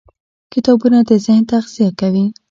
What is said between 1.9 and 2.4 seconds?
کوي.